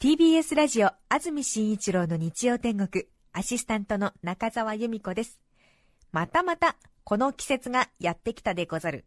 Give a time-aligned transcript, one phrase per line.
[0.00, 3.06] TBS ラジオ安住紳一郎の日曜天国。
[3.32, 5.40] アシスタントの中澤由美子です。
[6.12, 9.06] またまたこの季節がやってきたでござる。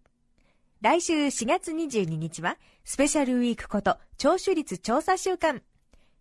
[0.82, 5.62] 来週4月22日はスペシャルウィークこと聴取率調査週間。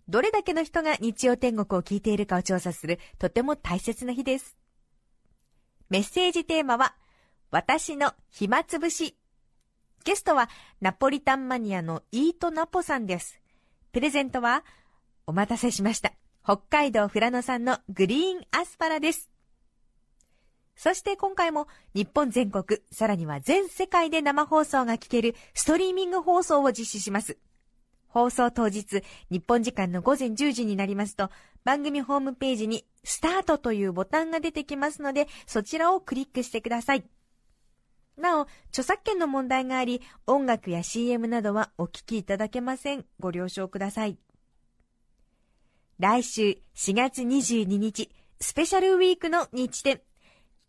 [0.09, 4.57] どれだけの人が日曜天国を聞いているかを調査するとても大切な日です。
[5.89, 6.95] メッセージテーマは
[7.51, 9.17] 私の暇つぶし。
[10.05, 10.49] ゲストは
[10.81, 13.40] ナポリタンマニアのイートナポさんです。
[13.93, 14.65] プレゼントは、
[15.27, 16.12] お待たせしました。
[16.45, 19.30] 北海道富良野産のグリーンアスパラです。
[20.77, 27.37] そして今回も日本全国、さらには全世界で生放送が聞けるストリーミング放送を実施します。
[28.06, 31.28] 放送当日、日本時間の午前10時になりますと、
[31.64, 37.05] 番組ホームページにスタートというボタンが出てきますので、そちらをクリックしてください。
[38.20, 43.05] なお、著作権の問題があり、音楽や CM などはお聴きいただけません。
[43.19, 44.19] ご了承ください。
[45.98, 50.00] 来週4月22日、スペシャルウィークの日展。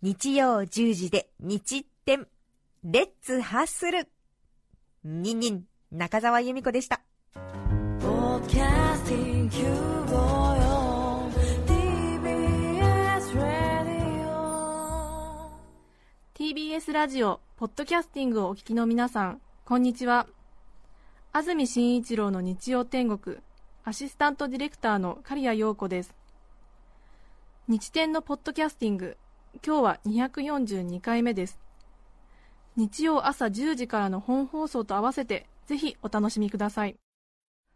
[0.02, 2.28] 日曜10時で日展。
[2.84, 4.10] レッツハッスル。
[5.04, 7.02] ニンニン、中澤由美子でした。
[16.34, 20.26] TBS ラジオポッドキャスティングをお聞きの皆さんこんにちは。
[21.32, 23.38] 安住紳一郎の日曜天国
[23.84, 26.16] アシスタントディレクターの刈谷陽子です。
[27.68, 29.16] 日天のポッドキャスティング
[29.64, 31.60] 今日は242回目です。
[32.78, 36.96] 日曜朝10時からの本放送と合わせてぜひお楽しみください。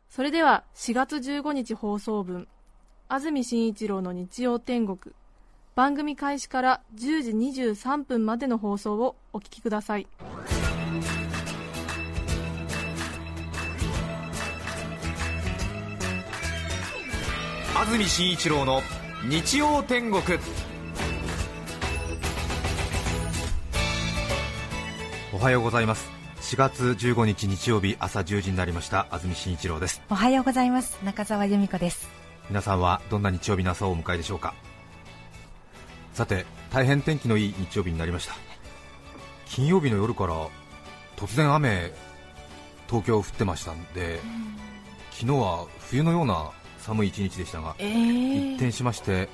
[0.09, 2.47] それでは4月15日放送分
[3.08, 5.14] 安住紳一郎の日曜天国。
[5.75, 10.07] 番組開始から10時23分までの放送をお聞きください。
[17.75, 18.81] 安住紳一郎の
[19.29, 20.39] 日曜天国。
[25.33, 26.09] おはようございます。
[26.39, 29.08] 4月15日日曜日朝10時になりました。
[29.11, 30.02] 安住紳一郎です。
[30.09, 30.97] おはようございます。
[31.03, 32.08] 中澤由美子です。
[32.47, 34.53] 皆さんはどんな日曜日の朝をお迎えでしょうか？
[36.15, 38.36] さて大変天気のいい日曜日になりました。
[39.48, 40.48] 金曜日の夜から
[41.17, 41.92] 突然雨
[42.87, 44.21] 東京降ってましたんで、
[45.11, 49.27] 昨日は冬のような寒い一日でしたが、えー、一転しまして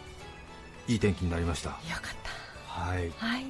[0.87, 1.69] いい天気になりました。
[1.69, 2.01] よかっ
[2.65, 2.81] た。
[2.81, 3.45] はい、はい、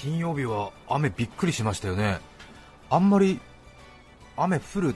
[0.00, 2.20] 金曜日は雨びっくりしましたよね。
[2.88, 3.40] あんまり
[4.36, 4.94] 雨降るっ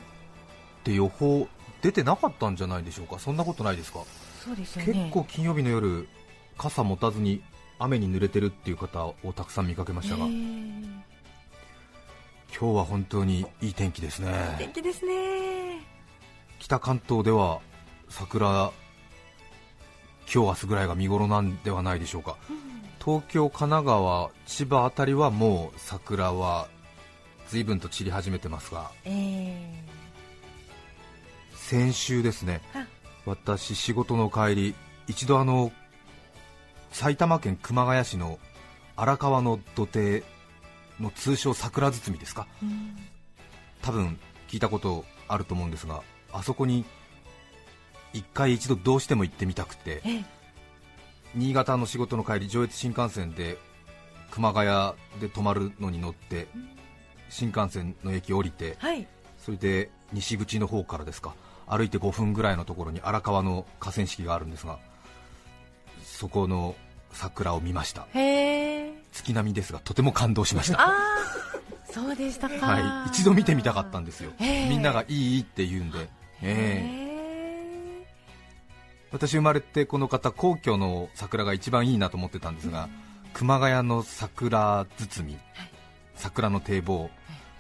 [0.85, 1.49] て予報
[1.83, 3.19] 出てなかったんじゃないでしょうか。
[3.19, 4.05] そんなことないですか？
[4.45, 6.09] そうですよ、ね、結構金曜日の夜
[6.57, 7.41] 傘持たずに
[7.79, 10.35] 雨に濡れてるっていう方をたくさん見かけましたが、今
[12.51, 14.57] 日は本当にいい天気ですね。
[14.59, 15.87] 天気ですね。
[16.59, 17.61] 北関東では
[18.09, 18.73] 桜
[20.33, 22.57] 今日明日ぐらいが見頃なんではないでしょうか、うん、
[23.03, 26.69] 東京、神奈川、千葉あたりはもう桜は
[27.49, 29.57] 随分と散り始めてますが、えー、
[31.57, 32.61] 先週ですね、
[33.25, 34.75] 私、仕事の帰り、
[35.07, 35.73] 一度あの
[36.91, 38.39] 埼玉県熊谷市の
[38.97, 40.25] 荒川の土手
[41.01, 42.97] の通称桜堤ですか、うん、
[43.83, 44.19] 多分
[44.49, 46.85] 聞いたことあると思うんですが、あそこに
[48.15, 50.03] 1回一度どうしても行ってみたくて、
[51.35, 53.59] 新潟の仕事の帰り、上越新幹線で
[54.31, 56.49] 熊谷で泊まるのに乗って、
[57.29, 59.07] 新幹線の駅降りて、はい、
[59.39, 61.35] それで西口の方からですか
[61.67, 64.79] 歩いて5分ぐらいのところに荒川の河川敷があるんですが、
[66.19, 66.75] そこの
[67.13, 68.09] 桜を見ました。
[69.13, 70.93] 月並みですがとても感動しました。
[71.93, 74.33] そうでしたか、はい、一度見てみたかったんですよ。
[74.41, 76.09] みんながいいって言うんで、
[76.43, 78.05] えー、
[79.13, 82.91] 私生まれてこの方皇居の桜が一番いいなと思ってたんですが、うん、
[83.33, 85.71] 熊谷の桜包み、はい、
[86.17, 87.11] 桜の堤防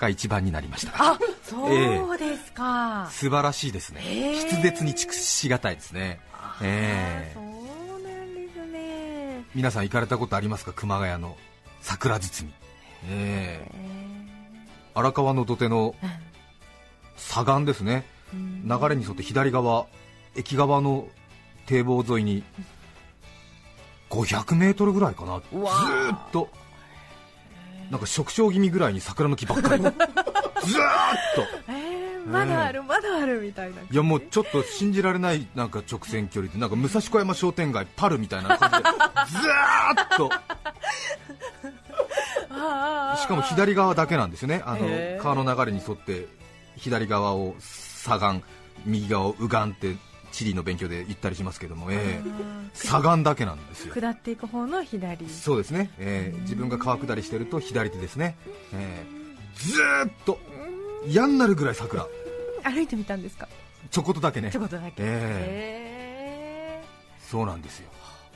[0.00, 0.92] が一番になりました。
[0.96, 6.20] あそうですか、えー、素晴らしいですね、筆舌に尽くしがたいですね。
[6.60, 7.57] えー、
[9.58, 10.72] 皆さん行かれたことありますか？
[10.72, 11.36] 熊谷の
[11.80, 12.54] 桜包み、
[13.10, 15.96] えー、荒川の土手の
[17.16, 19.86] 左岸ですね、流れに沿って左側
[20.36, 21.08] 駅側の
[21.66, 22.44] 堤防沿いに
[24.10, 25.40] 500メートルぐらいかな。
[25.40, 26.48] ずっと。
[27.90, 29.82] なんか触傷気味ぐらいに桜の木ばっかり。
[29.82, 29.98] ずーっと、
[31.66, 31.77] えー、
[32.26, 38.82] まだある、まだあるみたいないやもうちょっと信じられないなんか直線距離でなんか武蔵小山商店街パルみたいな感じで
[39.40, 40.30] ずーっと。
[43.16, 44.62] しかも左側だけなんですよね。
[44.64, 44.88] あの
[45.22, 46.26] 川の流れに沿って
[46.76, 48.44] 左側を左岸
[48.84, 49.96] 右側を右岸って
[50.32, 58.36] 地理の勉強で言ったりしますけども、えー、左岸だけなんですよ下っていく方の左そうですね、えー、自分が川下りしてると左手ですね、
[58.72, 60.38] えー、ずーっと
[61.06, 62.06] 嫌になるぐらい桜。
[62.64, 63.48] 歩いてみたんですか？
[63.90, 64.50] ちょこっとだけね。
[64.50, 67.88] ちょこっとだけ、えー、そうなんですよ。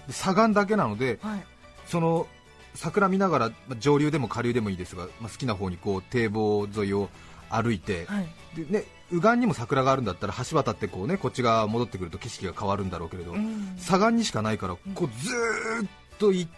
[0.09, 1.44] 左岸だけなので、はい、
[1.87, 2.26] その
[2.75, 7.11] 桜見ながら、まあ、上流でも下流でもいいですが、まあ、好きな方にこう堤防沿いを
[7.50, 8.26] 歩いて、はい、
[8.56, 15.88] でね、右岸にも桜があるんだったら橋渡ってこう、ね、こっち側戻ってくると景色が変わるんだろうけれど、うん、左岸にしかないからこうずーっ
[16.19, 16.50] と行っ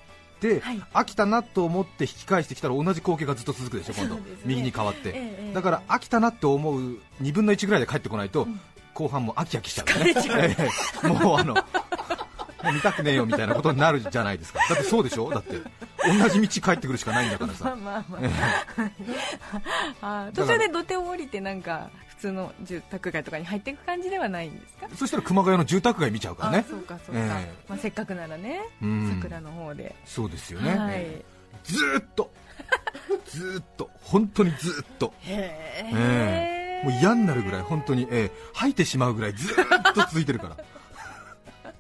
[0.45, 8.61] て、はい、飽きたなと思って引き返してきたら同じ光景がずっと続くでしょ、今度、ね、右に変わって、ええ、だから飽きたなと思う2分の1ぐらいで帰ってこないと、うん、
[8.93, 10.57] 後半も飽き飽きしちゃうね、
[11.05, 15.57] え、もうあのもう見たくねえよみたいなことになるじゃないですか、だってそうでしょ、だって。
[16.07, 18.19] 同じ道帰ってくるしかないんだからさ、まあま
[20.03, 24.89] あ途中で土手を降りて、なんか普通の住宅街とかに入っていく感じではないんですか？
[24.97, 28.61] そしたら熊谷の住宅街見ちゃうからね、そうかそうか、えー、まあ、せっかくならね、
[29.11, 31.25] 桜の方で、そうですよね、はい、
[31.65, 32.31] ずっと、
[33.27, 35.13] ずっと、本当にずっと。
[35.21, 36.81] へえ。
[36.83, 39.57] ーもう嫌になるぐらい本当に、えー、吐いてしまうぐらいずっ
[39.95, 40.57] と続いてるから。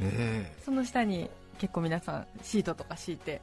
[0.00, 3.40] えー、その下に結構皆さんシートとか敷いて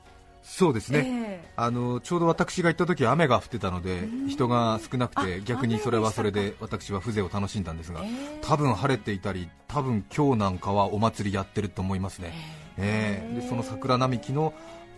[0.50, 12.34] そうですね、えー、あのちょうど私が行った時雨が降ってたので人が少なくて逆にそれはそれで私は風情を楽しんだんですが、えー、多分晴れていたり多分今日なんかはお祭りやってると思いますね、
[12.78, 14.54] えー、えー、でその桜並木の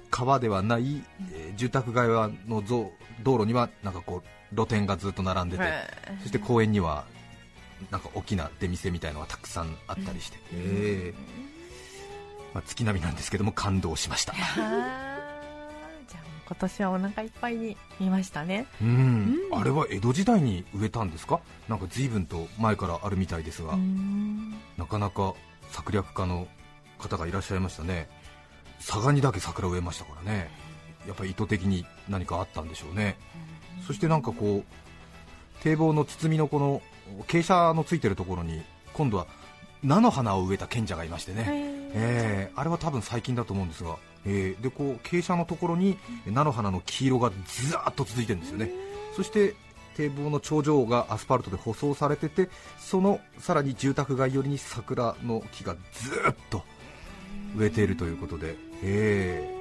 [0.10, 1.04] 川ではない、
[1.34, 2.08] えー、住宅街
[2.48, 2.94] の道
[3.24, 5.64] 路にはなんかこう露店がずっと並んでて、
[6.22, 7.06] そして公園には
[7.90, 11.52] なんか大きな出店みたいのがたくさんあったりして、えー
[12.54, 14.34] まあ、月並みなんですけども感動しました
[16.52, 18.66] 今年はお腹いっぱいに見ましたね。
[18.82, 21.40] うん、あれは江戸時代に植えたんですか？
[21.70, 23.78] なんか随分と前からあるみたいですが。
[24.78, 25.34] なかなか
[25.70, 26.50] 策略家の
[27.00, 28.10] 方がいらっしゃいましたね。
[28.86, 30.50] 佐賀にだけ桜を植えましたからね。
[31.08, 33.16] やっぱり意図的に何かあったんでしょうね。
[33.88, 36.82] そしてなんかこう堤防の包みのこの
[37.30, 38.62] 傾斜のついてるところに
[38.94, 39.26] 今度は
[39.84, 41.46] 菜の花を植えた賢者がいましてね、
[41.94, 43.96] えー、あれは多分最近だと思うんですが、
[44.26, 48.72] えー、でこう傾斜のところに菜の花の黄色がずらっと続いてるんですよね、
[49.16, 49.56] そして
[49.96, 56.64] 堤防の頂上がアスファルトで舗装されててそのさらに住宅街寄りに桜の木がずっと
[57.58, 59.56] 植えているということで、え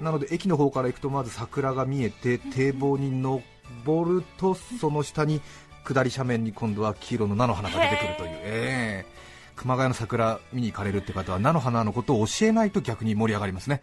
[0.00, 5.40] ー、なので駅の方から行くとまず桜が見えて堤防に登るとその下に
[5.84, 9.25] 下り斜面に今度は黄色の菜の花が出てくるという、えー。
[9.56, 13.82] 熊谷の桜見に行かれるって方は菜の花のことを教えないと逆に盛り上がりますね。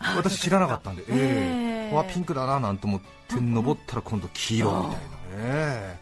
[0.00, 6.00] 私知らなかったんで、えー、わピンクだななんて思って登ったら今度黄色みたいなね。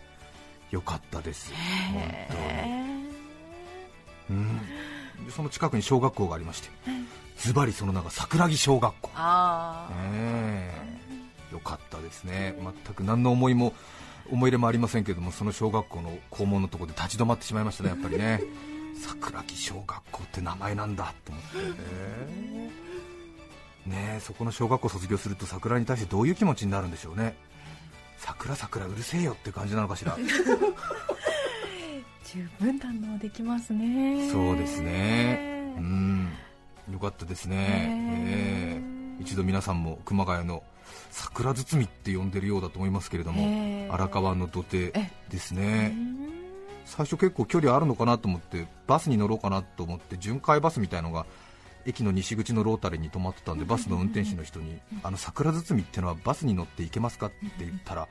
[0.70, 1.52] よかったです。
[1.92, 2.02] 本
[4.28, 4.40] 当に、
[5.24, 6.69] うん、その近くに小学校がありまして
[7.38, 9.10] ズバリその名が桜木小学校。
[9.14, 10.70] あ、え。
[11.50, 12.54] ー、よかったですね。
[12.84, 13.72] 全く何の思いも
[14.30, 18.42] 思い入れもありませんけどもその小学校の校門のところで立ち止まってしまいましたねやっぱりね
[18.96, 21.58] 桜木小学校って名前なんだと思って。
[23.90, 27.37] ねねそこの小学校卒業すると桜に対してどういう気持ちになるんでしょうね。
[28.19, 30.16] 桜桜うるせえよって感じなのかしら。
[32.25, 34.28] 十分堪能できますね。
[34.31, 35.38] そうですね。
[35.76, 36.32] うん。
[36.93, 40.62] よかったですね、えー、一度皆さんも熊谷の
[41.10, 44.93] 桜包みって呼んでるようだと思いますけれども荒川の土手
[45.29, 45.96] ですね
[46.86, 51.26] 最初結構距離あるのかなと思ってバスに乗ろうかなと思って巡回バスみたいのが
[51.84, 58.08] 駅の西口のロータリーに止まってたんでバスの運転手の人にあの桜包みってのはバスに乗って行けますかって言ったら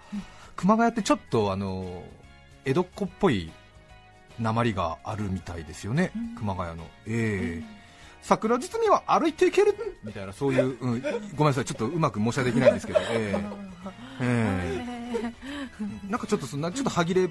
[0.55, 2.03] 熊谷ってちょっとあの
[2.63, 3.51] 江戸っ子っぽい
[4.39, 6.84] 鉛があるみたいですよね、熊谷の。
[7.08, 7.86] えー
[8.25, 11.01] 桜包みは歩いていけるみたいなそういう、うん、
[11.36, 17.29] ごめんなさいちょっとうまく申し上げできないんですけど、えーえー、 なんかちょっとそんなちょっと歯切れ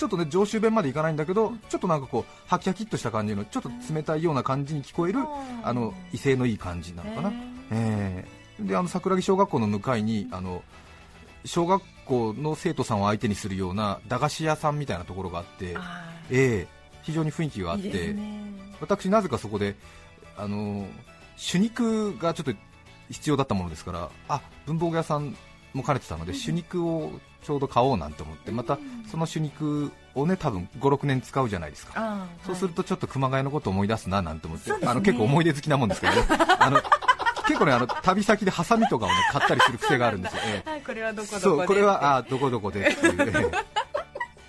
[0.00, 5.18] ちょっとね常習弁までいかないんだけど、ちょっとなんかこうハキハキっとした感じのちょっと冷たいような感じに聞こえる
[5.62, 7.30] あの威勢のいい感じなのかな。
[7.70, 10.62] えー、であの桜木小学校の向かいにあの
[11.44, 15.76] 小学校の生徒さんを相手にするような駄菓子屋さんみたいなところがあって、
[16.30, 16.66] えー、
[17.02, 18.16] 非常に雰囲気があって、
[18.80, 19.76] 私、なぜかそこで
[20.38, 20.86] あの
[21.52, 22.52] 手肉がちょっと
[23.10, 25.36] 必要だったものですから、あ文房具屋さん
[25.74, 28.78] も兼ねてたので、手肉をちょうど買おうなんて思って、また
[29.10, 36.22] その手肉をね多分5、6年使うじゃないですか、そうするとちょっと熊谷のことを思い出すななんて思って、あの結構思い出好きなもんですけどね。
[36.58, 36.80] あの
[37.46, 40.40] 結構ねあの旅先でハサミとかをね買ったりする癖があるんですよ。
[40.86, 43.50] これはどこどこそうこれはあどこどこでっていう、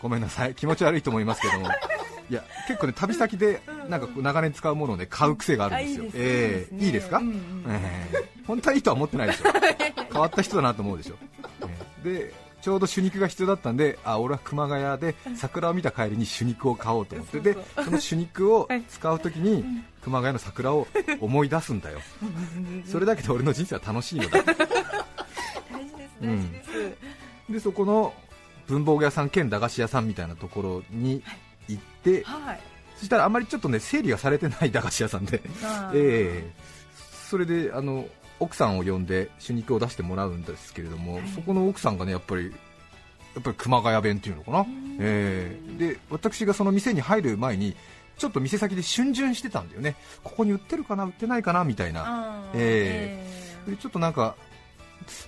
[0.01, 0.53] ごめんなさい。
[0.53, 1.67] 気持ち悪いと思いますけども。
[2.29, 6.85] いや結構ね旅先でなんか長年使うものをね買う癖があるんですよ、ええ。
[6.85, 7.65] いいですか、うんうん。
[7.67, 8.29] ええ。
[8.47, 9.51] 本当はいいとは思ってないでしょ。
[10.13, 11.15] 変わった人だなと思うでしょ、
[11.65, 11.67] え
[12.05, 12.09] え。
[12.09, 19.63] でちょうど手肉が必要だったんであ俺は熊谷で桜を見た帰りに手肉を買おうと思ってでその手肉を使うときに
[20.03, 20.87] 熊谷の桜を
[21.19, 21.99] 思い出すんだよ。
[22.85, 24.55] それだけで俺の人生は楽しいのだ大
[25.87, 28.13] 事ですです、でそこの
[28.67, 31.21] 文房具屋さん兼駄菓子屋さんみたいなところに
[31.67, 32.59] 行って、はい。
[32.97, 35.41] そしたらあまりちょっとね整理がされてない駄菓子屋さんで、
[35.93, 36.51] ええ。
[37.27, 38.07] それであの
[38.41, 41.27] 奥さんを呼んで手肉を出してもらうんですけれども、はい。
[41.29, 44.65] そこの奥さんがねやっぱりやっぱり熊谷弁っていうのかな、
[44.99, 45.77] ええ。
[45.77, 47.75] で私がその店に入る前に
[48.17, 49.95] ちょっと店先で逡巡してたんだよね。
[50.23, 52.03] ここに売ってるかな売ってないかなみたいな。
[52.05, 53.25] あーえ
[53.67, 54.35] でちょっとなんか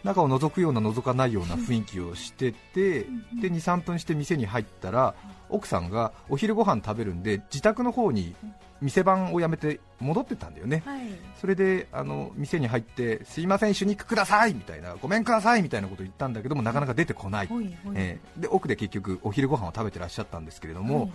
[0.04, 3.02] 中を覗くような覗かないような雰囲気をしてて
[3.40, 5.16] で23分して店に入ったら
[5.50, 8.36] 奥さんがお昼ご飯食べるんで自宅の方に
[8.84, 10.84] 店番を辞めて戻ってたんだよね。
[10.86, 11.02] はい。
[11.40, 21.12] それであの店に入ってすいません、手肉くださいみたいなごめんくださいみたいなことを言ったんだけどもなかなか出てこない、ほいえーで奥で結局お昼ご飯を食べてらっしゃったんですけれども、はい。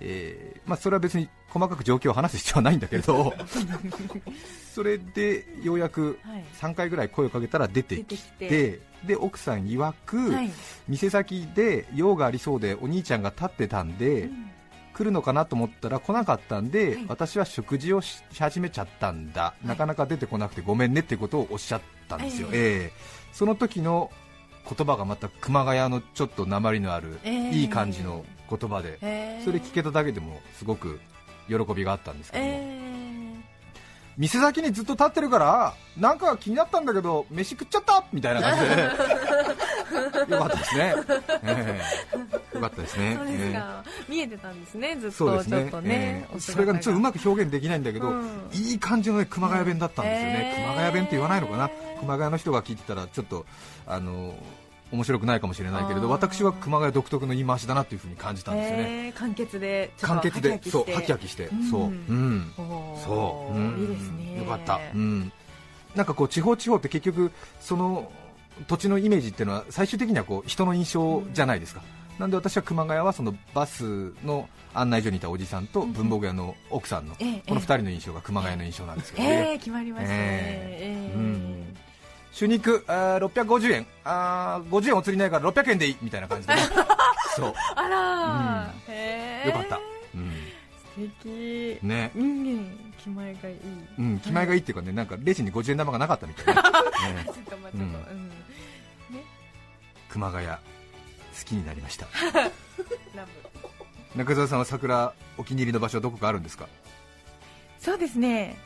[0.00, 3.34] えーまあ、それは別に細かく状況を話す必要はないんだけれど
[4.72, 6.44] それでようやくはい。
[6.60, 8.88] 3回ぐらい声をかけたら出てき出てきてて。
[9.06, 10.50] で奥さん曰く、はい。
[10.88, 14.50] 店先で用がありそうでお兄ちゃんが立ってたんで、うん
[14.98, 17.06] 来るのかなと思ったら来なかったんで、はい。
[17.06, 22.92] 私は食事をしし始めちゃったんだ、なかなか出てこなくてごめんねってことをおっしゃったんですよ、ええ。
[23.32, 24.10] その時の
[24.68, 27.50] 言葉がまた熊谷のちょっと鉛のある、ええ。
[27.50, 28.98] いい感じの言葉で、
[29.44, 30.98] それ聞けただけでもすごく
[31.46, 32.88] 喜びがあったんですけども、え。
[34.16, 38.90] 店先にずっと立ってるからなんか気になったんだけど飯食っちゃったみたいな感じで
[40.28, 40.94] よかったですね、
[41.42, 41.80] え
[42.52, 42.56] え。
[42.56, 43.04] よかったですね。
[43.10, 43.52] ーそうですええ。
[43.54, 48.48] か、見えてたんですねずっとちょっとねえーそれがちょっとうまく表現できないんだけど、うん。
[48.52, 50.52] いい感じの、ね、熊谷弁だったんですよね、え。
[50.52, 53.46] ー熊谷弁って言わないのかな、熊谷の人が聞いてたらちょっと
[53.86, 54.34] あの
[54.90, 61.70] 面白くないかもしれないけれど、私は熊谷独特の言い回しだなというふうに感じたんですよね、えー簡潔で簡潔で、そう、ハキハキして、うん。
[61.70, 63.78] そう、うん、そう、うん。
[63.80, 64.38] いいですね。
[64.38, 65.32] よかった、うん、
[65.94, 68.10] なんかこう地方地方って結局その
[68.66, 71.82] 土地のイメージっていうのは最終的にはこう人の印象じゃないですか、
[72.18, 79.28] なんで私は熊谷はそのバスの案内所にいたおじさんと文房具屋の奥さんのええこの2人の印象が熊谷の印象なんですけど。
[79.28, 81.76] えね、ー、決まりましたね、えーうん。
[82.36, 83.86] 手肉あー650円。
[84.04, 86.60] あー50円お釣りないから600円でいいみたいな感じでね。
[87.36, 87.54] そう。
[87.76, 89.48] あらうん。
[89.48, 89.80] よかった、
[90.14, 90.32] うん。
[90.96, 91.78] 素敵。
[91.82, 92.10] ね。
[92.16, 93.56] うん気前がいい。
[93.98, 96.62] うん、気前がいいっていうかね、なんかレジに50円玉がなかったみたい な、
[100.08, 100.52] 熊谷好
[101.44, 102.06] きになりました。
[104.16, 106.66] 中澤さんは桜お気に入りの場所はどこかあるんですか？
[107.78, 108.56] そうですね。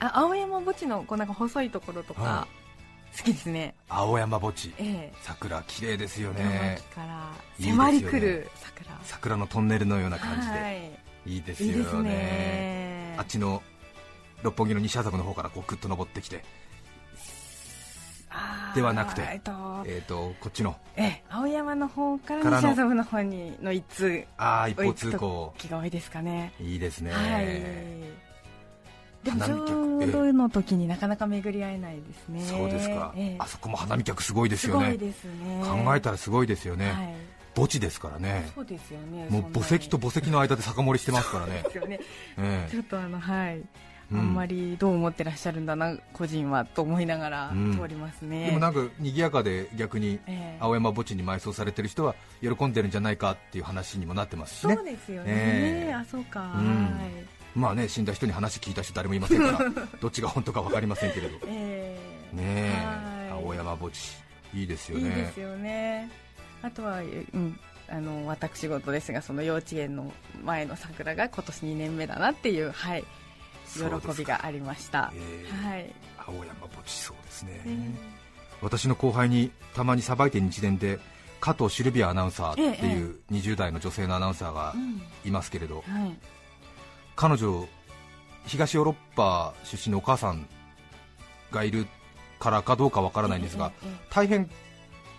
[0.00, 2.48] あ青山墓地のこうなんか細いところとか、は
[3.16, 3.74] 好きですね。
[3.88, 4.72] 青山墓地。
[4.78, 5.12] ええ。
[5.22, 7.76] 桜綺麗ですよ山ね木からいいですよね。
[7.76, 8.98] 迫り来る桜。
[9.04, 10.90] 桜のトンネルのような感じで、はい。
[11.26, 11.74] い、いですよね。
[11.78, 12.87] いいですね
[13.18, 13.62] あっちの
[14.42, 16.44] 六本木の西麻布の方からこうグッと登ってきて。
[18.74, 19.52] ではなくてえっと
[19.86, 20.76] えー、とこっちの。
[20.96, 25.54] ええ青山の方から西麻布の方にの一通ああ一方通行。
[25.58, 26.52] 気が多いですかね。
[26.60, 27.46] いいですね、はい。
[29.24, 32.42] でもち花見ょ客うどの時になかなか巡り合えないですね。
[32.42, 33.36] そうですか、ええ。
[33.40, 34.84] あそこも花見客すごいですよね。
[34.84, 35.84] すごいですね。
[35.84, 38.50] 考えたらすごいですよね、はい墓地ですからね。
[38.54, 41.62] そうですよねもう墓石と墓墓石の間で酒盛りしてますからね。
[41.88, 42.00] ね。
[42.38, 42.70] ええ。
[42.70, 43.62] ちょっとあのはい、
[44.12, 44.18] うん。
[44.18, 47.76] あんまりどう思ってらっしゃるんだな個人はと思いながらうん。
[47.76, 50.56] 通りますね、でもなんか賑やかで逆にええ。
[50.60, 54.74] 青山墓地に埋葬されてる人は喜んでるんじゃないかっていう話にもなってますしね。
[54.74, 55.94] そうですよね、ええ。
[55.94, 56.54] あそうか、
[57.54, 59.58] まあね死んだ人に話聞いた人誰もいませんから
[60.00, 61.34] どっちが本当か分かりませんけれど。
[61.38, 61.98] ねえ。
[62.36, 63.32] ええ。
[63.32, 63.42] はい。
[63.42, 66.10] 青山墓地いいですよいいねですよね
[66.62, 70.12] あとは、うん、あの私事ですがその幼稚園の
[70.44, 73.04] 前の桜が今年2年目だなっていう、はい、
[73.74, 75.94] 喜びがありました、ええはい、
[76.26, 78.18] 青山墓地そうですね、え
[78.60, 80.98] 私の後輩にたまにさばいて日伝で
[81.40, 86.18] 加藤シルビアアナウンサーっていう20代の女性のアナウンサーがうんいますけれど、はい、
[87.14, 87.68] 彼女
[88.46, 90.48] 東ヨーロッパ出身のお母さん
[91.52, 91.86] がいる
[92.40, 94.06] からかどうかわからないんですが、えええ。
[94.10, 94.50] 大変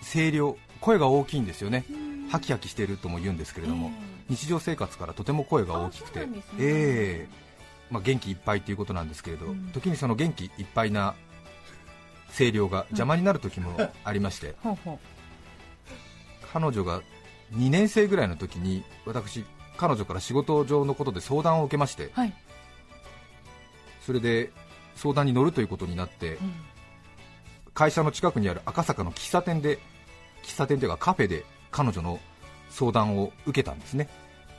[0.01, 1.85] 声量声が大きいんですよね。
[1.89, 2.27] えうん。
[2.29, 3.91] ハキハキしているとも言うんですけれども、
[4.29, 6.41] え日常生活からとても声が大きくてね。
[6.59, 7.49] ええ。
[7.89, 9.71] まあ、元気いっぱいということなんですけれど、うん。
[9.73, 11.15] 時にその元気いっぱいな
[12.37, 14.99] 声量が邪魔になる時もありまして、ほうほ
[16.53, 17.01] 彼女が
[17.53, 19.43] 2年生ぐらいの時に私
[19.77, 22.33] 彼女から仕事上のことで相談を受けましてはい。
[24.01, 24.51] それで
[24.95, 26.37] 相談に乗るということになって
[27.73, 29.79] 会社の近くにある赤坂の喫茶店で
[30.43, 32.19] 喫茶店というかカフェで彼女の
[32.69, 34.07] 相談を受けたんですね。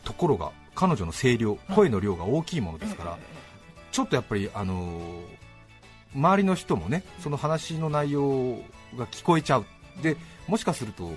[0.04, 3.18] ところが彼女の声量声の量が大きいものですから
[3.92, 5.40] ちょっとやっぱりあのー
[6.14, 8.56] 周りの人もねその話の内容
[8.96, 9.66] が聞こえちゃう。
[10.02, 10.16] で
[10.48, 11.12] もしかすると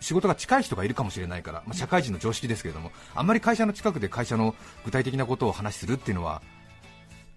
[0.00, 6.42] 仕事が近い人がいるかもしれないから、まあ、社会人の常識ですけれどもあんまり会社の近くで会社の具体的なことを話しするっていうのは、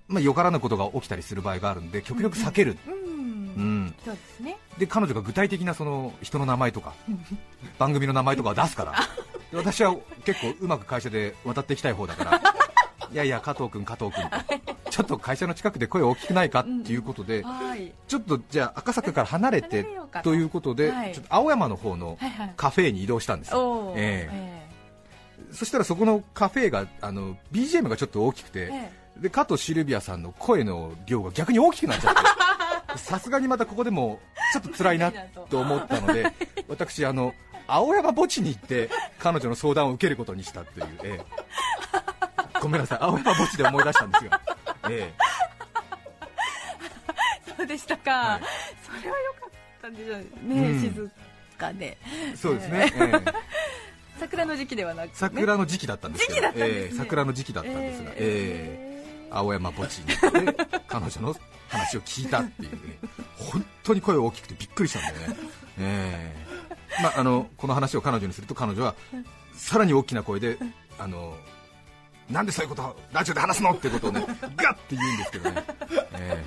[0.07, 2.77] まあ、よからぬことが起きたりする場合があるんで極力避ける、
[3.55, 3.63] うん。
[3.63, 4.57] うん、そうですね。
[4.77, 6.93] で彼女が具体的なその人の名前とか
[7.77, 8.93] 番組の名前とかを出すから。
[9.51, 12.41] で私は結構うまく会社で渡っていきたい方だから。
[13.11, 14.23] いやいや加藤君加藤君。
[14.29, 16.61] とちょっと会社の近くで声大きくないか？
[16.61, 17.91] っていうことではい。
[18.07, 20.31] ちょっとじゃあ赤坂から離れてと。
[20.31, 21.13] ということではい。
[21.13, 22.53] ちょっと青山の方のはいはい。
[22.55, 23.59] カフェに移動したんですよ。
[23.59, 23.97] おー。
[23.97, 24.69] ええ。
[25.51, 28.91] そしたらそこのカフェがあの BGM がちょっと大きくて、え。
[29.17, 32.21] で加藤シルビアさんの声の量が逆に大きくなっちゃって
[32.97, 34.19] さすがにまたここでも
[34.53, 35.11] ちょっと辛いな
[35.49, 36.31] と思ったので
[36.67, 37.33] 私あの
[37.67, 42.59] 青山墓地に行って彼女の相談を受けることにしたという、ええ。
[42.61, 44.31] ごめんなさい青山墓地で思い出したんですよ、
[44.89, 45.13] え
[47.57, 48.41] そうでしたか、はい
[48.99, 49.49] それは良かっ
[49.81, 50.81] たでしょううね、ん。
[50.81, 51.11] 静
[51.57, 51.97] かで。
[52.31, 53.33] えそうですね、ええ。
[54.19, 56.53] 桜の時期ではなく、ね、桜の時期だったんですけどね。
[56.57, 58.15] ええ桜の時期だったんですが、え。
[58.17, 58.17] え
[58.85, 59.27] え。
[59.31, 61.35] 青山墓地に行って彼女の
[61.69, 62.77] 話を聞いたっていうね。
[63.37, 65.37] 本当に声大きくてびっくりしたんだよね、
[65.79, 66.35] え
[66.99, 67.01] え。
[67.01, 68.95] まあ、あのこの話を彼女にすると彼女は
[69.53, 70.57] さらに大きな声で
[70.97, 71.35] あの
[72.29, 74.25] なんでそういうことをラジオで話すのってことをね
[74.57, 75.63] ガッて言うんですけどね、
[76.13, 76.45] え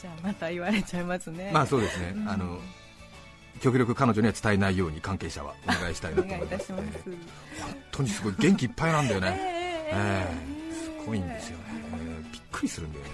[0.00, 1.48] じゃあまた言われちゃいますね。
[1.50, 2.28] えまあそうですね、うん。
[2.28, 2.58] あの
[3.60, 6.72] 極力彼女には伝えないように関係者はお願いしたいなおと思います。
[6.72, 7.62] 願います、ええ。
[7.62, 9.90] 本当にすごい元気いっぱいなんだよね、え。
[9.92, 10.26] え
[10.70, 10.74] え。
[10.74, 11.64] すごいんですよね、
[11.94, 12.32] ええ。
[12.32, 13.10] びっくりするんだよね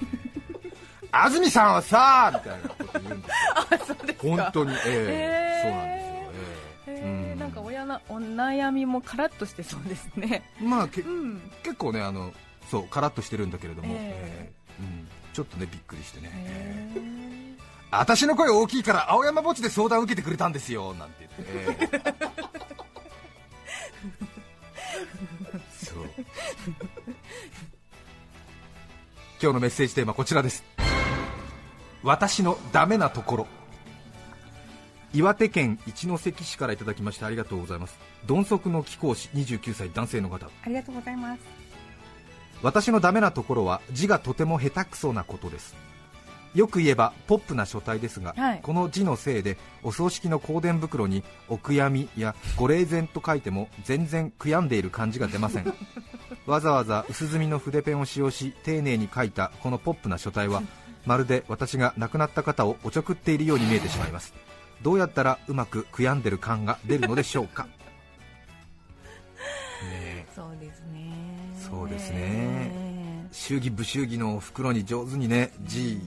[1.12, 3.96] 安住さんはさみたいなこと言うんですよ。
[4.36, 4.80] 本当に、ええ。
[4.86, 6.32] ええそうなんですよ、
[6.86, 7.00] ええ。
[7.00, 7.32] えー。
[7.32, 7.38] うん。
[7.38, 10.42] なんか親のお悩みもカラッとしてそうですね。
[10.60, 11.40] まあけうん。
[11.62, 12.32] 結構ねあの
[12.70, 14.50] そうカラッとしてるんだけれども、ええ。
[14.50, 17.10] えうん、ちょっとねびっくりしてね、へー。
[17.90, 20.94] 私の声大きいから青山墓地で相談を受けてくれたんですよ。
[20.94, 22.30] なんて言って、ええ。
[25.84, 26.10] そう。
[29.42, 30.62] 今日のメッセージテーマこちらです
[32.02, 33.46] 私のダメなところ。
[35.12, 37.98] 岩手県一関市からいただきましてありがとうございます。
[38.28, 40.46] 鈍足の貴公子29歳男性の方。
[40.46, 41.40] ありがとうございます。
[42.62, 45.74] 私のダメなところは字がとても下手くそなことです。
[46.54, 48.60] よく言えばポップな書体ですが、はい。
[48.62, 55.74] この字のせいでお葬式の香典袋にお悔やみやご霊前と書いても全然悔やんでいる感じが出ません。
[56.46, 60.62] わざわざ薄墨の筆ペンを使用し丁寧に書いたこのポップな書体は
[61.06, 64.34] まるで私が亡くなった方をおちょくっているように見えてしまいます。
[64.82, 67.64] どうやったらうまく悔やんでる感が出るのでしょうか？
[67.64, 67.70] ね
[69.92, 70.26] え。
[70.34, 71.12] そうですね。
[71.58, 73.28] そうですね。
[73.32, 76.00] 祝儀不祝儀の袋に上手にね字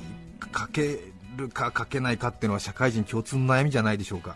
[0.56, 1.00] 書け
[1.38, 4.36] るか書けないかっていうのは社会人共通の悩みじゃないでしょうか、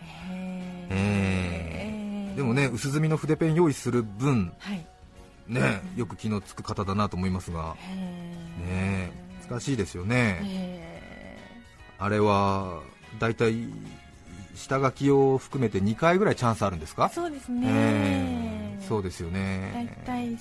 [0.90, 2.32] え。
[2.36, 4.86] でもね薄墨の筆ペン用意する分はい。
[5.46, 7.76] ねよく気のつく方だなと思いますが。
[8.66, 9.17] ね
[9.48, 10.40] 難しいですよね。
[10.44, 11.38] へ
[11.98, 12.80] あれは
[13.18, 13.68] だいたい
[14.54, 17.04] 下書きを含めて2回ぐらいチャンスあるんですか？
[17.04, 18.78] ーそうですえね。
[18.80, 20.38] えそうですよ大ね体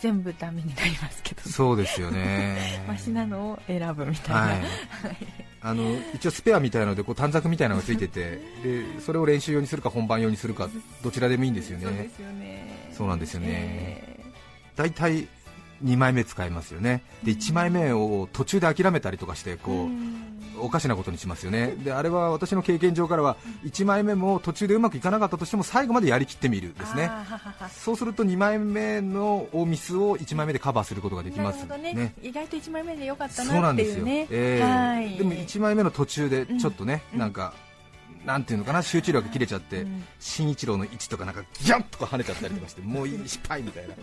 [0.00, 1.42] 全部ダメになりますけど。
[1.42, 2.84] そうですよね。
[2.88, 4.62] マシなのを選ぶみたいな、はい、
[5.62, 10.68] あの一応スペアみたいなのでこう短冊みたいなのがついてて でそれを練習用にするか本番用にするか
[11.02, 11.84] どちらでもいいんですよね。
[11.84, 12.90] そうですよね。
[12.96, 13.46] そうなんですよね。
[13.50, 14.24] え
[14.76, 15.26] 大体
[15.84, 17.02] 2枚目使いますよね。
[17.22, 20.22] で1枚目を途中で諦めたりとかしてーこう、ん。
[20.58, 21.74] おかしなことにしますよね。
[21.84, 27.10] であれは私の経験上からは1枚目も途中でうまくいかなかったとしても最後までやりきってみるですね。
[27.70, 32.14] そうすると2枚目のミスを1枚目でカバーすることができますね。
[32.22, 35.16] 意外と1枚目でよかったそうななんってですよ、いうねえーはい。
[35.16, 37.18] でも1枚目の途中でちょっとね、うん。
[37.18, 37.52] なんか、
[38.26, 40.04] なんていうのかな、集中力が切れちゃって、うん。
[40.18, 43.94] 新一郎の位置とかなんかギャンとか跳ねちゃったりとかして、 もういい失敗みたいな、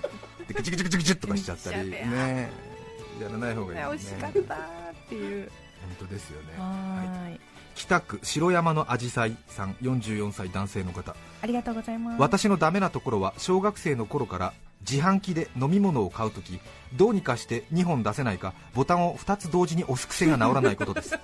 [0.47, 2.49] でグチグチグチグチとかしちゃったり、ね、
[3.21, 4.59] やらない方がいい惜ですね、しかったっ
[5.09, 5.51] ていう。
[5.99, 6.53] 本当ですよね。
[6.57, 7.39] ははいーい。
[7.75, 12.21] 北区城山のあじさいさん、44歳男性の方、ありがとうございます。
[12.21, 14.53] 私のダメなところは小学生の頃から
[14.89, 16.59] 自販機で飲み物を買うとき
[16.93, 21.17] どうにかして2本出せないかボタンを2つ同時に押す癖が治らないことです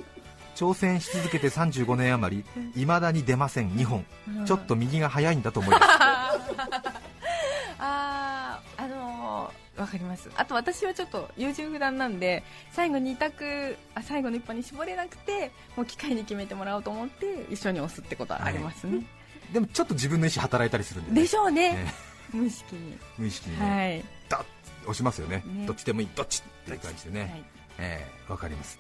[0.60, 4.06] 挑戦し続けて35年余りいまだに出ません2本、
[4.46, 5.86] ちょっと右が早いんだと思います。
[7.80, 10.30] あーあのーわかります。
[10.36, 12.44] あと私はちょっと優柔不断なんで
[12.74, 19.06] 最後2択あ最後の一本に絞れなくてもう機械に決めてもらおうと思って一緒に押すってことはありますね、
[19.54, 21.94] でもちょっと自分の意思働いたりするんで、ね、でしょうね、ね
[22.34, 24.04] 無意識に、無意識にね、はい。
[24.28, 24.46] ダッ
[24.82, 25.42] 押しますよね。
[25.46, 25.66] ね。
[25.66, 27.44] どっちでもいいどっちっていう感じでね、はい。
[27.78, 28.78] えーわかります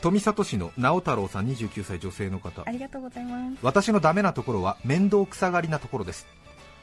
[0.00, 2.62] 富里市の直太郎さん29歳女性の方。
[2.64, 3.58] ありがとうございます。
[3.62, 6.26] 私のダメなところは面倒くさがりなところです。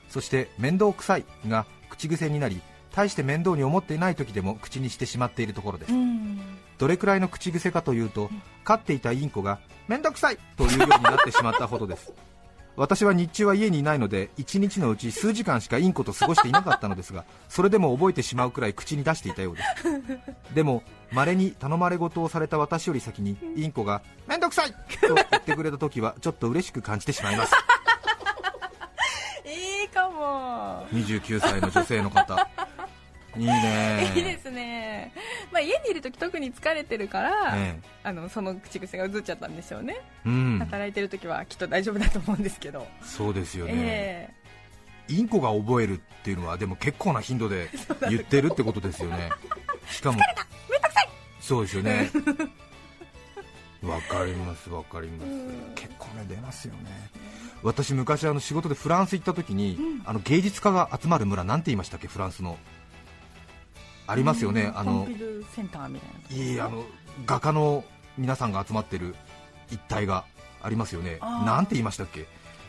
[0.09, 5.93] そして面倒くさいが口癖になり大して面倒に思っていない時でも口にしてしまっているところです。
[5.93, 6.39] うん。
[6.77, 8.29] どれくらいの口癖かというと
[8.63, 12.11] 飼っていたインコが面倒くさいというようになってしまったほどです
[12.77, 20.53] 私は日中は家にいないので1日のうち数時間しかインコと過ごしていなかったのですが それでも覚えてしまうくらい口に出していたようです。
[20.53, 24.71] でも稀に頼まれ事をされた私より先にインコが面倒くさい！
[25.01, 27.53] と言ってくれた時はちょっと嬉しく感じてしまいます。
[29.45, 30.85] いいかも。
[30.91, 32.47] 29歳の女性の方。
[33.37, 34.11] いいね。
[34.15, 34.84] いいですね、
[35.55, 40.59] まあ、家にいるとき特に疲れてるから、えあのその口癖が移っちゃったんでしょうね、えうん。
[40.59, 44.29] 働いてるときはきっと大丈夫だと思うんですけど、そうですよね、え
[45.07, 47.69] インコが覚えるっていうのはでも結構な頻度で
[48.09, 49.29] 言ってるってことですよね。
[49.89, 50.19] しかも
[51.39, 52.11] そうですよね。
[53.81, 55.31] わかりますわかります。
[55.75, 56.89] 結構ね出ますよね。
[57.63, 62.57] 私昔あの仕事でフランス行った時に、あの芸術家が集まる村なんて言いましたっけフランスの
[64.07, 64.71] あありますよね。
[64.75, 65.07] あの
[65.55, 66.43] センターみたいな。
[66.43, 66.83] いいあの
[67.25, 67.83] 画家の
[68.17, 69.15] 皆さんが集まってる
[69.71, 70.25] 一帯が
[70.61, 71.19] ありますよね。
[71.21, 72.27] なんて言いましたっけ？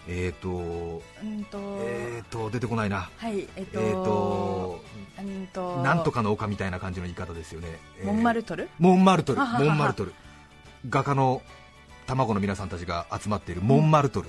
[0.09, 3.11] えっ、ー、とうんと、えっ、ー、と出てこないな。
[3.17, 4.85] はいえっと,、えっ、ー、と
[5.19, 10.15] うんとなんとかの丘みたいな感じの言い方ですよね、えーモンマルトル、モンマルトルモンマルトル。
[10.89, 11.43] 画家の
[12.07, 14.29] 卵の皆さんたちが集まっているモンマルトル。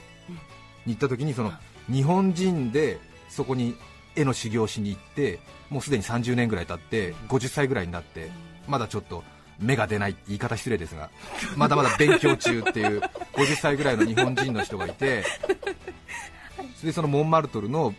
[0.85, 1.51] に行った時にその
[1.91, 3.75] 日本人でそこに
[4.17, 8.29] 絵の修行しに行ってもうすでに30年ぐらい経って50歳ぐらいになって
[8.67, 9.23] まだちょっと
[9.59, 11.09] 芽が出ないって言い方失礼ですが
[11.55, 13.01] まだまだ勉強中っていう
[13.33, 15.23] 50歳ぐらいの日本人の人がいて
[16.75, 17.93] それでそのモンマルトルの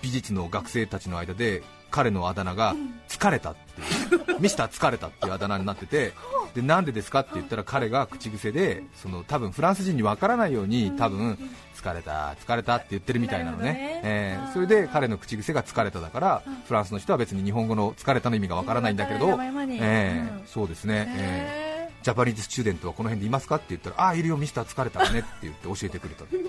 [0.00, 2.74] 美術の学生たちの間で彼のあだ名が
[3.08, 4.40] 疲れたっていう。
[4.40, 6.12] ミスター疲れたっていうあだ名になってて
[6.54, 11.38] でなんでですかって言ったら彼が口癖でその多分フランス人にわからないように多分
[11.76, 14.00] 疲れた疲れたって言ってるみたいなのね。
[14.02, 19.38] えそれで彼の口癖が疲れただからフランスの人は別に日本語の疲れたの意味がわからないんだけれど
[19.70, 20.84] えそうです。
[20.84, 22.66] ね、えーへジャパニーズスチュー。
[22.66, 26.28] デントはこの辺でいますかって言ったらああいるよミスター疲れたわねって言って教えてくれたー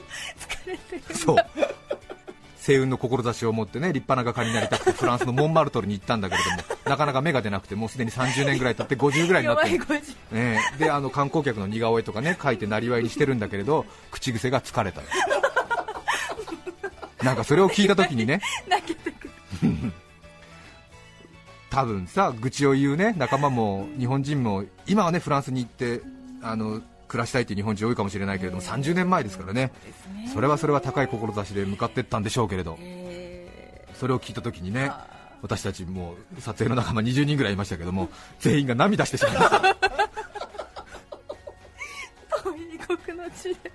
[0.65, 1.15] 疲れてる。
[1.15, 1.38] そう
[2.65, 6.58] 星雲の志を持ってね立派な画家になりたくてフランスのモンマルトルに行ったんだけれども
[6.89, 10.78] なかなか芽が出なくてもうすでに30年ぐらい経って50ぐらいになって 弱い50ええ。
[10.78, 15.08] であの観光客の似顔絵とかね描いてなりわいにしてるんだけれど口癖が疲れたよ
[17.21, 18.41] なんかそれを聞いた時にね。
[21.69, 26.02] 多分さ愚痴を言うね仲間も日本人も今はねフランスに行って
[26.43, 26.82] あの
[27.13, 29.71] 暮らしたいという日本人多いかもしれないけれども30年前ですからね。
[30.34, 32.76] それはそれは高い志で向かっていったんでしょうけれど。
[32.80, 35.06] えそれを聞いた時にねあ
[35.43, 38.10] 私たちも撮影の仲間20人ぐらいいましたけども
[38.41, 39.62] 全員が涙してしまいました。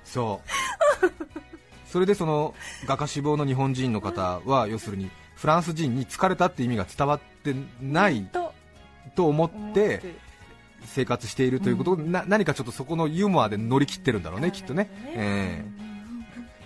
[0.02, 1.08] そう。
[1.86, 8.52] それでその画家志望の日本人の方は要するにフランス人に疲れたって意味が伝わってないと。
[9.16, 10.27] 思って
[10.84, 15.64] 生活しているということを、な何かちょっとそこのユーモアで乗り切ってるんだろうねきっとね、え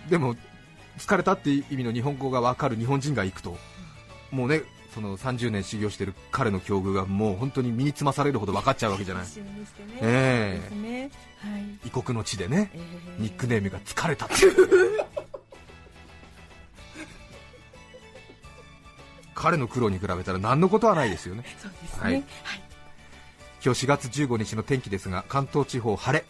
[0.09, 0.11] え。
[0.11, 0.37] でも
[0.99, 3.57] 疲れたっていう意味の日本語が分かる日本人が行くと
[4.31, 4.63] もうね
[4.95, 9.25] その30年修行している彼の境遇がもう本当に身につまされるほど分かっちゃうわけじゃない。
[9.25, 9.31] ね。
[10.03, 10.61] ええ。
[10.61, 11.11] ですね。
[11.39, 12.79] はい異国の地でねえ
[13.19, 15.03] ニックネームが疲れたっていう。
[19.35, 21.43] 彼の苦労に比べたら何のことはないですよね。
[21.43, 21.49] ね。
[22.01, 22.13] はい。
[22.13, 22.25] はい
[23.65, 26.25] 今日4月15日の天気ですが関東地方晴れ。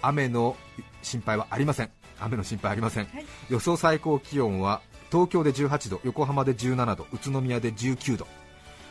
[0.00, 0.56] 雨の
[1.02, 1.90] 心配はありません。
[2.18, 3.26] 雨の心配ありません、はい。
[3.50, 4.80] 予想最高気温は
[5.12, 8.26] 東京で18度横浜で17度宇都宮で19度。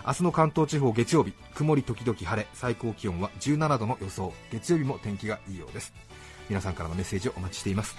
[0.06, 2.48] 明日の関東地方月曜日曇り時々晴れ。
[2.54, 4.32] 最高気温は17度の予想。
[4.52, 5.92] 月曜日も天気がいいようです。
[6.50, 7.96] 皆さんからのメッセージをお待ちしています。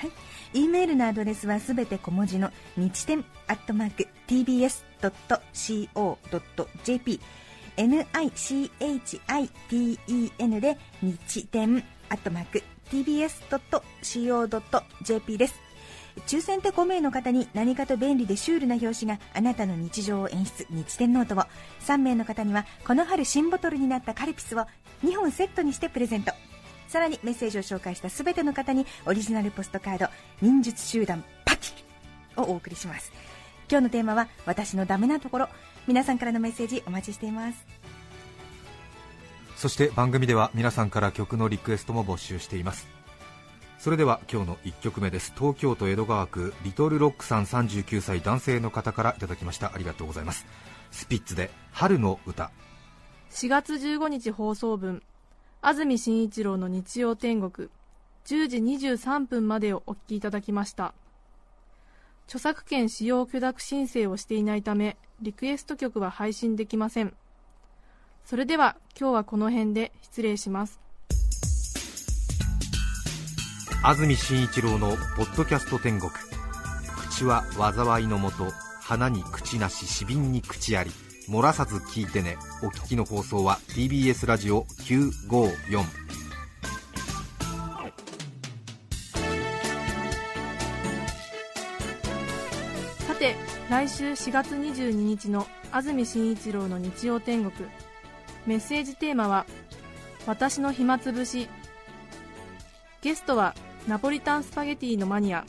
[0.54, 4.80] E メールのアドレスはすべて小文字の日天アットマーク tbs.co.jp
[7.78, 13.38] nichiten で日天アットマーク tbs.co.jp
[15.38, 15.54] です。
[16.26, 21.44] 抽選で5名の方に何かと便利でシュールな表紙があなたの日常を演出日天ノートを。
[21.86, 24.66] 3名の方にはこの春新ボトルになったカルピスを
[25.04, 26.32] 2本セットにしてプレゼント。
[26.88, 30.08] さらにメッセージを紹介した全ての方にオリジナルポストカード
[30.42, 31.72] 忍術集団パキ
[32.36, 33.12] をお送りします。
[33.70, 35.48] 今日のテーマは私のダメなところ。
[35.88, 37.66] 皆さんからのメッセージお待ちしています。
[39.57, 42.87] そして番組では皆さんから曲のリクエストも募集しています。
[43.79, 45.33] それでは今日の1曲目です。
[45.35, 49.72] 東京都江戸川区リトルロックさん39歳男性の方からいただきました。
[49.74, 50.44] ありがとうございます。
[50.90, 52.51] スピッツで春の歌。
[53.31, 55.03] 4月15日放送分
[55.62, 57.70] 安住紳一郎の日曜天国。
[58.27, 60.92] 10時23分までをお聞きいただきました。
[62.27, 67.12] 著作権使用許諾申請をしていないためリクエスト曲は配信できません。
[68.24, 70.81] それでは今日はこの辺で失礼します。
[73.83, 76.11] 安住紳一郎の「ポッドキャスト天国」
[77.11, 80.90] 口は災いのもと花に口なし詩瓶に口あり。
[81.28, 82.38] 漏らさず聞いてね。
[82.62, 85.85] お聞きの放送は TBS ラジオ954
[93.68, 97.68] 来週4月22日の安住紳一郎の日曜天国。
[98.46, 99.44] メッセージテーマは
[100.26, 101.50] 「私の暇つぶし」
[103.02, 103.54] ゲストは
[103.87, 105.44] ナポリタンスパゲティのマニア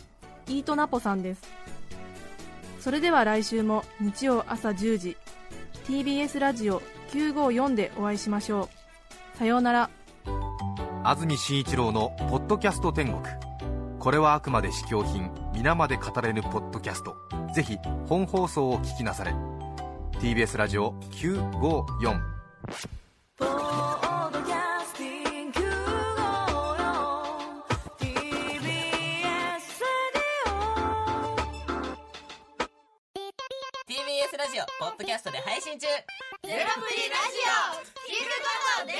[0.47, 1.43] イートナポさんです。
[2.81, 5.17] それでは来週も日曜朝10時
[5.85, 8.67] TBS ラジオ954でお会いしましょ
[9.35, 9.37] う。
[9.37, 9.89] さようなら。
[11.05, 13.23] 安住紳一郎の「ポッドキャスト天国」
[13.99, 17.17] これはあくまで試供品皆まで語れぬポッドキャスト。
[17.53, 19.33] ぜひ本放送を聞きなされ。
[20.19, 22.39] TBS ラジオ954
[34.39, 35.85] ラジオポッドキャストで配信中。
[35.87, 35.99] ゼロ
[36.47, 38.47] プリラジオ聞くこ
[38.79, 38.99] とできる